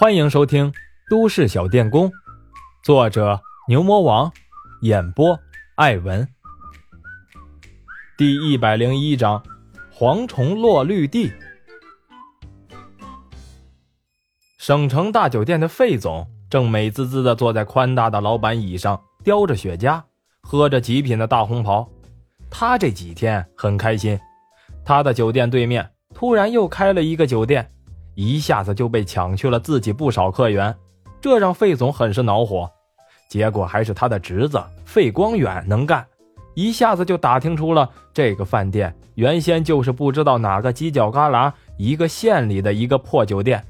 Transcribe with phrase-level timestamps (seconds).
[0.00, 0.72] 欢迎收听
[1.10, 2.08] 《都市小电工》，
[2.82, 4.32] 作者牛魔王，
[4.80, 5.38] 演播
[5.74, 6.26] 艾文。
[8.16, 9.42] 第一百零一章：
[9.94, 11.30] 蝗虫落绿地。
[14.56, 20.02] 省城大酒店的费总正美滋滋的坐在宽大的老板椅上，叼着雪茄，
[20.40, 21.86] 喝着极品的大红袍。
[22.48, 24.18] 他这几天很开心，
[24.82, 27.70] 他的酒店对面突然又开了一个酒店，
[28.14, 30.74] 一下子就被抢去了自己不少客源，
[31.20, 32.70] 这让费总很是恼火。
[33.28, 36.04] 结果还是他的侄子费光远能干，
[36.54, 43.62] 一下子就打听出了这个饭店原先就是不知道哪个犄角旮旯一个县里的一个破酒店。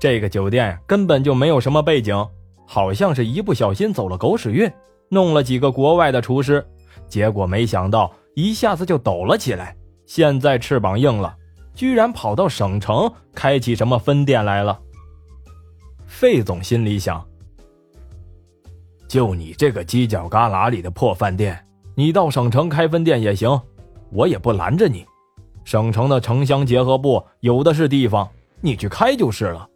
[0.00, 2.26] 这个酒店根本就没有什么背景，
[2.66, 4.70] 好像是一不小心走了狗屎运，
[5.10, 6.66] 弄了几个国外的厨师。
[7.06, 11.36] 结果没想到一下子就抖了起来，现在翅膀硬了，
[11.74, 14.78] 居然跑到省城开起什么分店来了。
[16.06, 17.24] 费总心里想：
[19.08, 23.60] 就你这个犄角旮旯里的破饭店，你到省城开分店也行，
[24.10, 25.06] 我也不拦着你。
[25.64, 28.28] 省城的城乡结合部有的是地方，
[28.60, 29.68] 你去开就是了。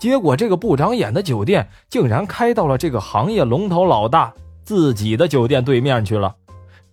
[0.00, 6.34] 结果这个不长眼的酒店竟然开到了这个行业龙头老大自己的酒店对面去了。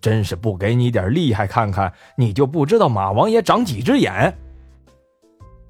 [0.00, 4.36] 真是不给你点厉害看看，你就不知道马王爷长几只眼。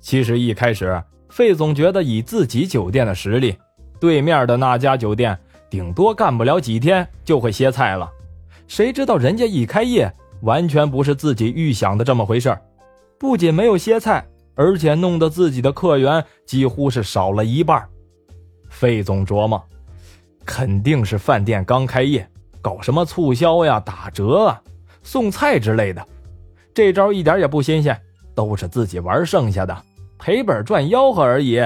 [0.06, 3.56] 其实一开始，费总觉得以自己酒店的实力，
[3.98, 5.36] 对面的那家酒店
[5.68, 8.08] 顶多干不了几天就会歇菜了。
[8.68, 10.08] 谁知道人家一开业，
[10.42, 12.56] 完全不是自己预想的这么回事
[13.18, 17.84] 不仅没有歇菜，而且弄得自己的客源几乎是少了一半。
[18.70, 19.60] 费总琢磨，
[20.44, 22.24] 肯定是饭店刚开业。
[22.62, 24.62] 搞什么促销呀、打折啊、
[25.02, 26.06] 送菜之类的，
[26.72, 28.00] 这招一点也不新鲜，
[28.36, 29.76] 都是自己玩剩下的，
[30.18, 31.60] 赔本赚吆喝而已。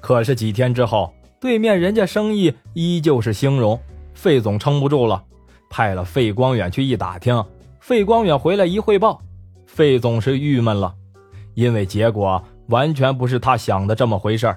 [0.00, 3.78] 可是几天之后，对面人家生意依旧是兴隆，
[4.14, 5.22] 费总撑不住了，
[5.68, 7.44] 派了费光远去一打听。
[7.80, 9.20] 费光远回来一汇报，
[9.66, 10.94] 费总是郁闷了，
[11.54, 14.56] 因为结果完全不是他想的这么回事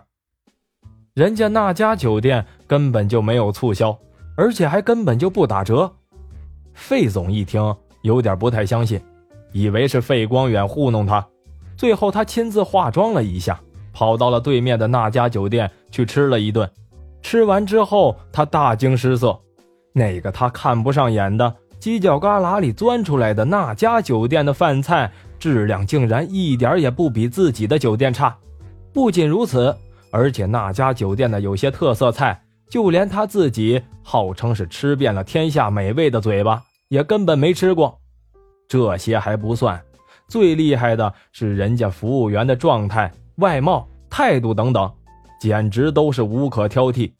[1.14, 3.98] 人家那家酒店根本就没有促销。
[4.38, 5.94] 而且还根本就不打折，
[6.74, 7.62] 费总一听
[8.02, 9.00] 有点不太相信，
[9.52, 11.24] 以为是费光远糊弄他。
[11.81, 13.59] 最后他亲自化妆了一下，
[13.92, 16.69] 跑到了对面的那家酒店去吃了一顿。
[17.24, 19.36] 吃完之后，他大惊失色，
[19.91, 28.38] 那个他看不上眼的犄角旮旯里钻出来的那家酒店的饭菜质量竟然一点也不比自己的酒店差。
[28.94, 29.75] 不仅如此，
[30.12, 32.40] 而且那家酒店的有些特色菜。
[32.70, 37.97] 就连他自己号称是吃遍了天下美味的嘴巴，也根本没吃过。
[38.70, 39.81] 这些还不算，
[40.31, 44.90] 最厉害的是人家服务员的状态、外貌、态度等等，
[45.42, 47.12] 简直都是无可挑剔。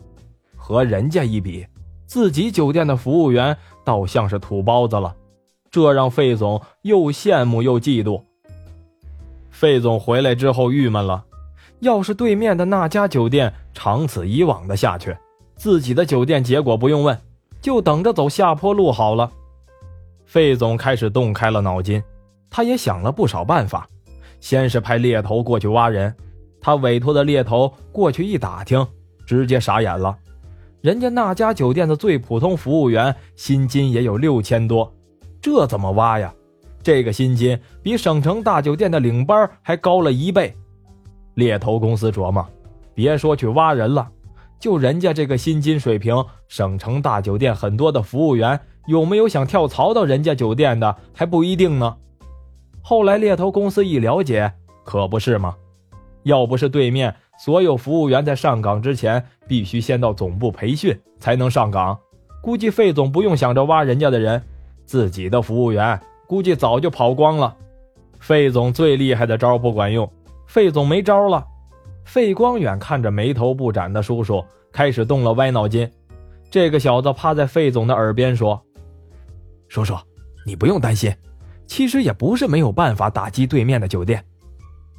[0.55, 1.67] 和人家一比，
[2.05, 5.13] 自己酒店的服务员倒像是土包子了，
[5.69, 8.23] 这让费总又羡慕又嫉妒。
[9.50, 11.21] 费总回来之后郁闷了，
[11.81, 15.13] 要是对面的那家酒店长此以往的下去，
[15.57, 17.19] 自己的酒店结果不用问，
[17.61, 19.29] 就等着走下坡路好了。
[20.23, 22.01] 费总开始动开了脑筋，
[22.51, 23.88] 他也想了不少办法。
[24.39, 26.13] 先是派猎头过去挖人，
[26.59, 28.85] 他委托的猎头过去一打听，
[29.25, 30.16] 直接傻眼了。
[30.81, 34.91] 人家那家酒店的最普通服务员薪金也有六千多，
[35.39, 36.34] 这怎么挖呀？
[36.84, 40.56] 这个薪金比省城大酒店的领班还高了一倍。
[41.35, 42.44] 猎头公司琢磨，
[42.95, 44.09] 别说去挖人了。
[44.59, 51.95] 就人家这个薪金水平，省城大酒店很多的服务员有没有想跳槽到人家酒店的还不一定呢。
[52.81, 54.52] 后来猎头公司一了解，
[54.84, 55.56] 可不是吗？
[56.24, 61.97] 要不是对面所有服务员在上岗之前必须先到总部培训才能上岗，
[62.42, 64.42] 估计费总不用想着挖人家的人，
[64.86, 67.56] 自己的服务员估计早就跑光了。
[68.19, 70.08] 费总最厉害的招不管用，
[70.46, 71.44] 费总没招了。
[72.03, 75.89] 费光远看着眉头不展的叔叔，开始动了歪脑筋。
[76.51, 78.62] 这个小子趴在费总的耳边说
[79.69, 79.95] ：“叔叔，
[80.45, 81.12] 你不用担心，
[81.71, 84.21] 其实也不是没有办法打击对面的酒店。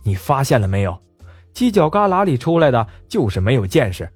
[0.03, 0.99] 你发现了没有？
[1.53, 4.09] 犄角旮旯里出来的就是没有见识。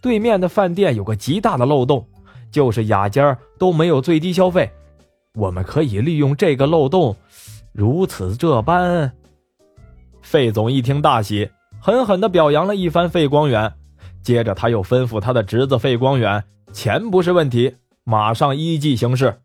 [0.00, 2.04] 对面的饭店有个极大的漏洞，
[2.50, 4.68] 就是雅间都没有最低消费。
[5.36, 7.14] 我们可以利用这个漏洞，
[7.70, 9.12] 如此这般。”
[10.22, 11.48] 费总一听大喜。
[11.80, 13.72] 狠狠地表扬了一番费光远，
[14.24, 16.42] 接着他又吩咐他的侄子费光远
[16.74, 19.41] ：“钱不是问题，马上依计行事。”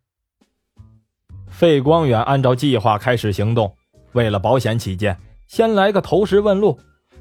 [1.58, 3.74] 费光远按照计划开始行动。
[4.12, 5.18] 为了保险起见，
[5.48, 6.78] 先来个投石问路，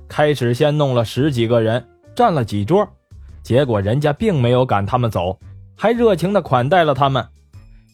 [0.09, 1.83] 开始先弄了十几个人，
[2.15, 2.87] 占了几桌，
[3.43, 5.39] 结果人家并没有赶他们走，
[5.75, 7.27] 还热情的款待了他们。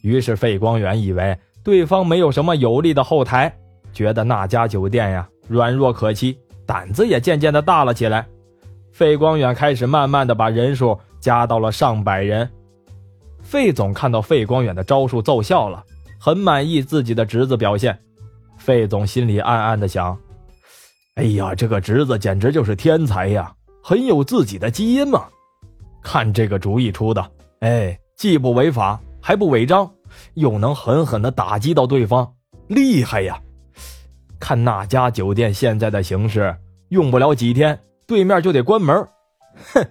[0.02, 3.56] 于是费光远以为对方没有什么有力的后台，
[3.92, 6.36] 觉得那家酒店呀软弱可欺，
[6.66, 8.26] 胆子也渐渐的大了起来。
[8.90, 12.50] 费光远开始慢慢的把人数加到了上百人。
[13.42, 15.84] 费总看到费光远的招数奏效了，
[16.24, 17.98] 很满意自己的侄子表现。
[18.56, 20.16] 费总心里暗暗的想
[21.19, 23.52] ：“哎呀，这个侄子简直就是天才呀，
[23.82, 25.26] 很有自己的基因嘛！
[26.00, 27.28] 看这个主意出的，
[27.58, 29.90] 哎，既不违法，还不违章，
[30.34, 32.32] 又能狠狠的打击到对方，
[32.69, 33.42] 厉害呀！
[34.38, 36.56] 看那家酒店现在的形势，
[36.90, 37.76] 用不了几天。”
[38.06, 38.94] 对面就得关门，
[39.74, 39.84] 哼！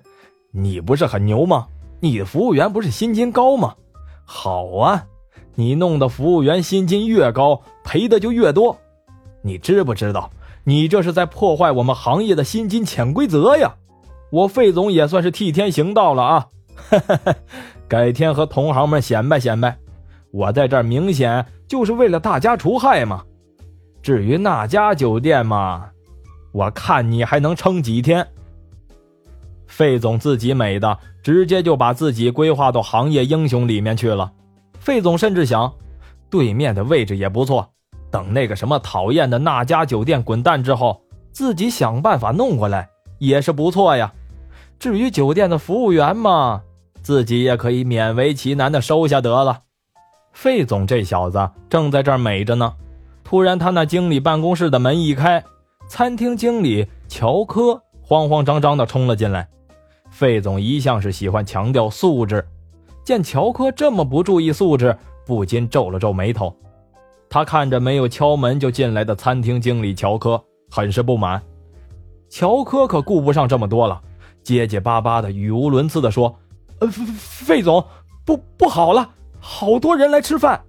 [0.53, 1.67] 你不是很牛吗？
[1.99, 3.75] 你的服务员不是薪金高吗？
[4.23, 5.05] 好啊，
[5.55, 8.77] 你弄的服务员薪金越高，赔的就越多。
[9.41, 10.29] 你知不知道，
[10.63, 13.75] 你这是在破坏我们行业的薪金潜规则呀？
[14.31, 16.47] 我费总也算是替天行道了啊！
[16.89, 17.35] 哈哈哈，
[17.87, 19.77] 改天和同行们显摆显摆，
[20.31, 23.23] 我在这儿明显就是为了大家除害嘛。
[24.01, 25.89] 至于那家酒店嘛……
[26.53, 28.27] 我看你还能撑几天？
[29.67, 34.31] 费总自己美的，直接就把自己规划到行业英雄里面去了。
[34.81, 35.71] 费总甚至想，
[36.27, 37.69] 对面的位置也不错，
[38.09, 40.99] 等那个什么讨厌的那家酒店滚蛋之后，
[41.31, 42.89] 自己想办法弄过来
[43.19, 44.11] 也是不错呀。
[44.79, 46.63] 至于酒店的服务员嘛，
[47.03, 49.61] 自己也可以勉为其难的收下得了。
[50.33, 52.73] 费总这小子正在这儿美着呢，
[53.23, 55.43] 突然他那经理办公室的门一开。
[55.87, 59.47] 餐厅经理乔科慌慌张张的冲了进来，
[60.09, 62.47] 费总一向是喜欢强调素质，
[63.11, 66.55] 见乔科这么不注意素质，不禁皱了皱眉头。
[67.29, 71.41] 他看着没有敲门就进来的餐厅经理乔科，很是不满。
[72.29, 74.01] 乔科可顾不上这么多了，
[74.43, 76.33] 结结巴巴的、语无伦次地说
[76.79, 77.83] ：“呃，费总，
[78.25, 79.09] 不不好了，
[79.41, 80.63] 好多人来吃饭。”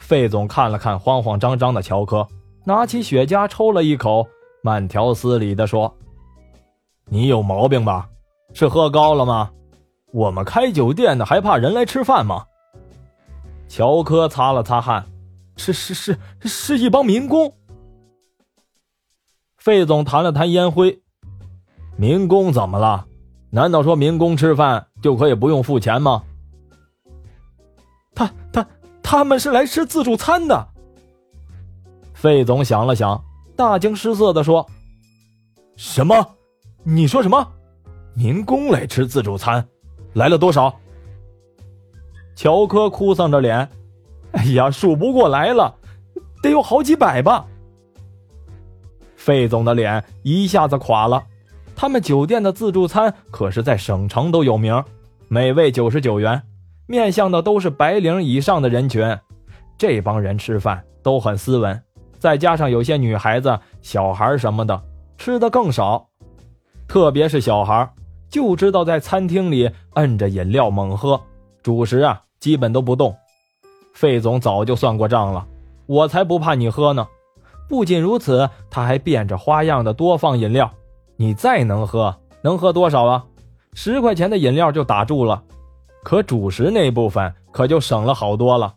[0.00, 2.26] 费总看了看慌慌张张的乔科。
[2.64, 4.26] 拿起雪茄抽了一口，
[4.62, 5.94] 慢条斯理地说
[7.04, 8.08] ：“你有毛病吧？
[8.54, 9.50] 是喝高了吗？
[10.12, 12.44] 我们开酒店的还怕人来吃饭吗？”
[13.68, 15.04] 乔科擦了擦汗
[15.56, 17.54] ：“是是是，是一帮民工。”
[19.58, 21.02] 费总弹了弹烟灰
[21.96, 23.06] ：“民工怎么了？
[23.50, 26.22] 难道说民工吃饭就可以不用付钱吗？”
[28.14, 28.66] 他他
[29.02, 30.68] 他们是来吃自助餐的。
[32.14, 33.22] 费总想了想，
[33.54, 34.66] 大惊失色的说
[35.76, 36.34] ：“什么？
[36.84, 37.46] 你说什么？
[38.14, 39.68] 民工来吃自助餐，
[40.18, 40.74] 来了多少？”
[42.36, 43.68] 乔科哭丧着脸
[44.32, 45.74] ：“哎呀，数不过来了，
[46.42, 47.46] 得有好几百吧。”
[49.16, 51.24] 费总的脸一下子垮了。
[51.74, 54.82] 他们酒店的自助餐可是在省城都有名，
[55.28, 56.42] 每位九十九元，
[56.86, 59.16] 面向的都是白领以上的人群。
[59.76, 61.80] 这帮人吃饭都很斯文。
[62.18, 64.82] 再加上有些女孩子、小孩什么的
[65.16, 66.04] 吃的更少，
[66.88, 67.88] 特别是小孩，
[68.30, 71.20] 就知道在餐厅里摁着饮料猛喝，
[71.62, 73.14] 主食啊基本都不动。
[73.94, 75.46] 费总早就算过账了，
[75.86, 77.06] 我才不怕你喝呢。
[77.68, 80.70] 不仅如此，他还变着花样的多放饮料。
[81.16, 83.24] 你再能喝，能喝多少啊？
[83.74, 85.42] 十块钱的饮料就打住了，
[86.02, 88.74] 可主食那部分可就省了好多了。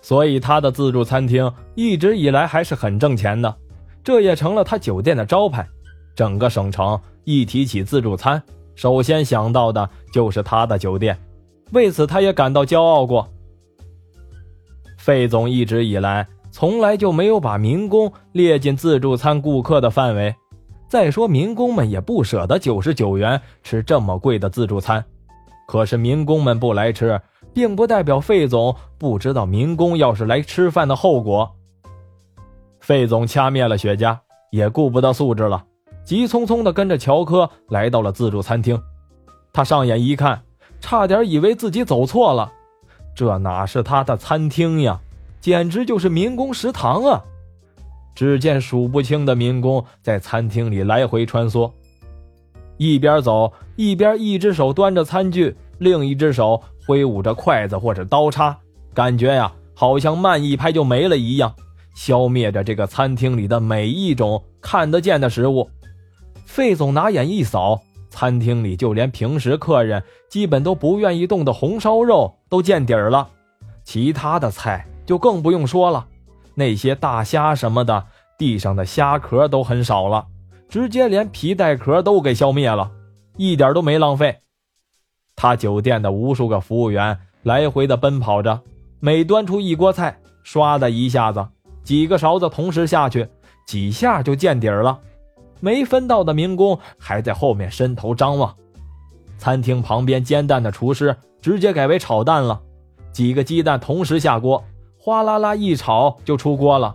[0.00, 3.54] 所以他的自助餐厅一直以来还是很挣钱的，
[4.02, 5.66] 这也成了他酒店的招牌。
[6.14, 8.42] 整个省城一提起自助餐，
[8.74, 11.18] 首先想到的就是他的酒店，
[11.72, 13.28] 为此他也感到骄傲过。
[14.98, 20.34] 费总一直以来从来就没有把民工列进自助餐顾客的范围。
[20.88, 25.04] 再说民工们也不舍得九十九元吃这么贵的自助餐，
[25.66, 27.20] 可是民工们不来吃。
[27.54, 31.54] 并不代表费总不知道民工要是来吃饭的后果。
[32.80, 34.16] 费总掐灭了雪茄，
[34.50, 35.62] 也顾不得素质了，
[36.04, 38.80] 急匆匆地跟着乔科来到了自助餐厅。
[39.52, 40.42] 他上眼一看，
[40.80, 42.50] 差点以为自己走错了，
[43.14, 45.00] 这哪是他的餐厅呀，
[45.40, 47.22] 简直就是民工食堂啊！
[48.14, 51.70] 只见数不清的民工在餐厅里来回穿梭，
[52.76, 56.62] 一边走一边一只手端着餐具，另一只手。
[56.84, 58.58] 挥舞着筷子或者刀叉，
[58.92, 61.54] 感觉呀，好像慢一拍就没了一样，
[61.94, 65.70] 消灭着这个餐厅里的每一种看得见的食物。
[66.52, 67.80] 费总拿眼一扫，
[68.10, 73.26] 餐厅里就连平时客人基本都不愿意动的红烧肉都见底儿了，
[73.84, 76.06] 其他的菜就更不用说了，
[76.54, 78.04] 那些大虾什么的，
[78.36, 80.26] 地上的虾壳都很少了，
[80.68, 82.90] 直接连皮带壳都给消灭了，
[83.38, 84.40] 一点都没浪费。
[85.34, 88.60] 他酒店的无数个服务员来回的奔跑着，
[89.00, 91.48] 每端出一锅菜，唰的一下子，
[91.82, 93.26] 几个勺子同时下去，
[93.66, 95.00] 几下就见底儿了。
[95.62, 98.52] 没分到的民工还在后面伸头张望。
[99.38, 102.60] 餐厅旁边煎蛋的厨师直接改为炒蛋了，
[103.12, 104.64] 几个鸡蛋同时下锅，
[104.98, 106.92] 哗啦啦一炒就出锅了。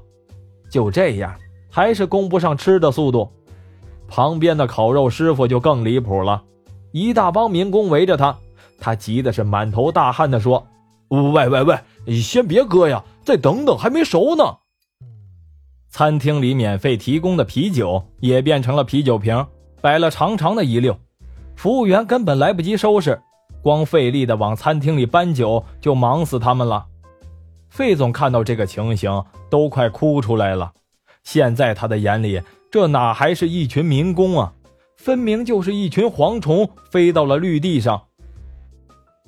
[0.69, 1.33] 就这样，
[1.71, 3.31] 还是供不上吃的速度。
[4.05, 6.43] 旁边的烤肉师傅就更离谱了。
[6.91, 8.37] 一大帮民工围着他，
[8.79, 10.67] 他急的是满头大汗的说
[11.07, 14.43] ：“喂喂喂，你先别割呀，再等等，还没熟呢。”
[15.89, 19.45] 餐厅里免费提供的啤酒也变成了啤酒瓶，
[19.81, 20.97] 摆了长长的一溜，
[21.55, 23.19] 服务员根本来不及收拾，
[23.61, 26.85] 光费力的往餐厅里搬酒就忙死他们了。
[27.69, 30.71] 费总看到这个情形都快哭出来了，
[31.23, 34.53] 现在他的眼里这哪还是一群民工啊？
[34.97, 38.01] 分明就是一群蝗虫飞到了绿地上。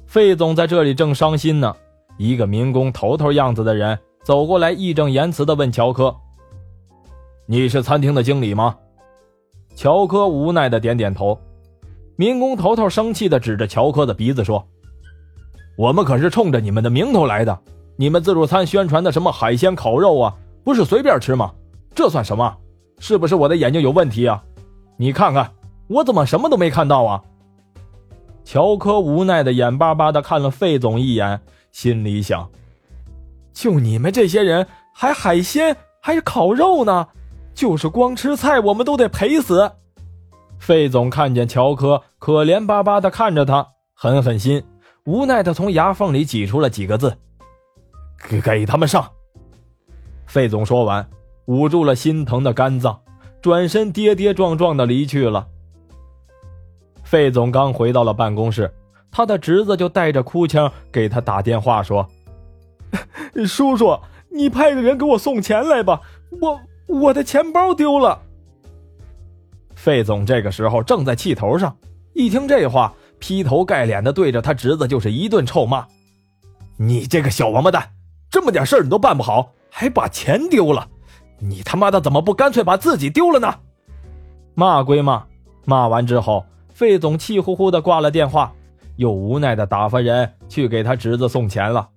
[0.05, 1.75] 费总在这里正伤心呢，
[2.17, 6.15] 一个民工头头样子的人走过来，义正言辞地问乔科
[7.51, 8.77] ：“你是餐厅的经理吗？”
[9.73, 11.35] 乔科无奈的点点头。
[12.15, 14.63] 民工头头生气的指着乔科的鼻子说
[15.75, 17.59] ：“我们可是冲着你们的名头来的，
[17.95, 21.51] 你们自助餐宣传的什么海鲜烤肉啊，不是随便吃吗？
[21.95, 22.55] 这算什么？
[22.99, 24.43] 是不是我的眼睛有问题啊？
[24.97, 25.51] 你看看。”
[25.89, 27.23] 我怎么什么都没看到啊？
[28.43, 31.41] 乔科无奈的眼巴巴的看了费总一眼，
[31.71, 32.47] 心里想：
[33.53, 37.07] 就你们这些人，还海鲜，还是烤肉呢？
[37.59, 39.69] 就是光吃菜，我们都得赔死。
[40.59, 44.63] 费总看见乔科可怜巴巴的看着他，狠狠心，
[45.03, 47.17] 无奈的从牙缝里挤出了几个字
[48.29, 49.05] ：“给给他们上。”
[50.25, 51.05] 费总说完，
[51.47, 52.97] 捂住了心疼的肝脏，
[53.41, 55.45] 转身跌跌撞撞的离去了。
[57.03, 58.73] 费总刚回到了办公室，
[59.11, 62.07] 他的侄子就带着哭腔给他打电话说
[63.45, 63.99] ：“叔叔，
[64.31, 65.99] 你派个人给我送钱来吧，
[66.39, 66.57] 我
[66.89, 68.19] 我的钱包丢了。”
[69.75, 71.73] 费总这个时候正在气头上，
[72.13, 75.87] 一听这话，劈头盖脸的对着他侄子就是一顿臭骂
[76.75, 77.89] ：“你这个小王八蛋，
[78.29, 80.85] 这么点事儿你都办不好，还把钱丢了，
[81.39, 83.55] 你他妈的怎么不干脆把自己丢了呢？”
[84.55, 85.23] 骂归骂，
[85.65, 86.45] 骂完之后。
[86.71, 88.53] 费总气呼呼的挂了电话，
[88.95, 91.89] 又无奈的打发人去给他侄子送钱了。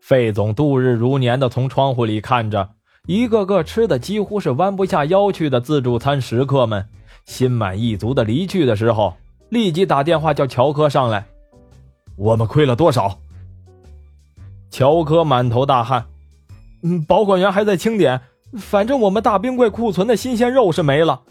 [0.00, 2.66] 费总度日如年的从窗户里看着
[3.06, 6.86] 一个个吃的几乎是弯不下腰去的自助餐食客们，
[7.24, 9.14] 心满意足的离去的时候，
[9.48, 11.26] 立即打电话叫乔科上来。
[12.16, 13.18] 我们亏了多少？
[14.70, 16.06] 乔科满头大汗，
[16.82, 18.20] 嗯，保管员还在清点，
[18.58, 21.22] 反正我们大冰柜库存的新鲜肉是没了，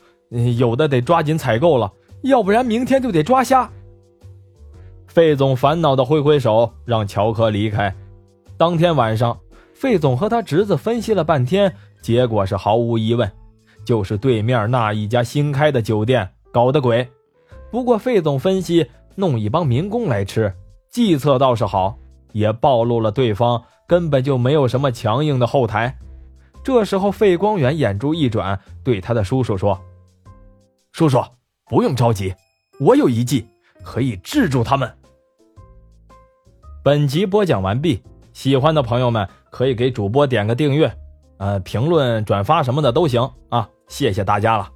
[0.57, 1.91] 有的得抓紧采购了。
[2.21, 3.69] 要不然明天就得抓瞎。
[5.07, 7.93] 费总烦恼的挥挥手，让乔科离开。
[8.57, 9.37] 当天晚上，
[9.75, 13.31] 费总和他侄子分析了半天，结果是毫无疑问，
[13.83, 17.07] 就是对面那一家新开的酒店搞的鬼。
[17.69, 20.51] 不过费总分析，弄一帮民工来吃，
[20.89, 21.97] 计策倒是好，
[22.31, 25.95] 也暴露了对方根本就没有什么强硬的后台。
[26.63, 29.79] 这时候，费光远眼珠一转，对他的叔叔说
[30.93, 31.21] ：“叔叔。”
[31.67, 32.31] 不用着急，
[32.79, 33.43] 我有一计
[33.83, 34.87] 可以制住他们。
[36.83, 38.03] 本集播讲完毕，
[38.35, 40.91] 喜欢的朋友们可以给主播点个订阅，
[41.37, 44.74] 呃，评论、转发什么的都行啊，谢谢大家了。